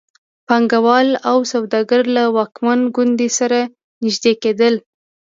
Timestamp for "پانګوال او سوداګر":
0.47-2.01